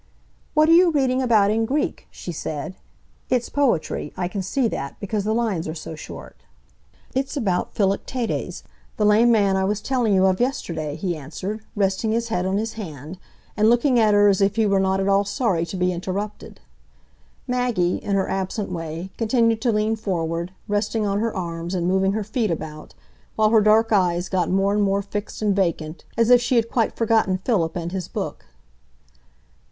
"What 0.55 0.67
are 0.67 0.71
you 0.73 0.89
reading 0.89 1.21
about 1.21 1.51
in 1.51 1.63
Greek?" 1.63 2.07
she 2.09 2.31
said. 2.31 2.73
"It's 3.29 3.49
poetry, 3.49 4.11
I 4.17 4.27
can 4.27 4.41
see 4.41 4.67
that, 4.67 4.95
because 4.99 5.25
the 5.25 5.31
lines 5.31 5.67
are 5.67 5.75
so 5.75 5.93
short." 5.93 6.37
"It's 7.13 7.37
about 7.37 7.75
Philoctetes, 7.75 8.63
the 8.97 9.05
lame 9.05 9.31
man 9.31 9.55
I 9.55 9.63
was 9.63 9.79
telling 9.79 10.15
you 10.15 10.25
of 10.25 10.39
yesterday," 10.39 10.95
he 10.95 11.15
answered, 11.15 11.61
resting 11.75 12.11
his 12.11 12.29
head 12.29 12.47
on 12.47 12.57
his 12.57 12.73
hand, 12.73 13.19
and 13.55 13.69
looking 13.69 13.99
at 13.99 14.15
her 14.15 14.27
as 14.27 14.41
if 14.41 14.55
he 14.55 14.65
were 14.65 14.79
not 14.79 14.99
at 14.99 15.07
all 15.07 15.23
sorry 15.23 15.67
to 15.67 15.77
be 15.77 15.93
interrupted. 15.93 16.61
Maggie, 17.47 17.97
in 17.97 18.15
her 18.15 18.27
absent 18.27 18.71
way, 18.71 19.11
continued 19.19 19.61
to 19.61 19.71
lean 19.71 19.95
forward, 19.95 20.51
resting 20.67 21.05
on 21.05 21.19
her 21.19 21.35
arms 21.37 21.75
and 21.75 21.85
moving 21.87 22.13
her 22.13 22.23
feet 22.23 22.49
about, 22.49 22.95
while 23.35 23.51
her 23.51 23.61
dark 23.61 23.91
eyes 23.93 24.29
got 24.29 24.49
more 24.49 24.73
and 24.73 24.81
more 24.81 25.03
fixed 25.03 25.43
and 25.43 25.55
vacant, 25.55 26.05
as 26.17 26.31
if 26.31 26.41
she 26.41 26.55
had 26.55 26.71
quite 26.71 26.95
forgotten 26.95 27.37
Philip 27.37 27.75
and 27.75 27.91
his 27.91 28.07
book. 28.07 28.45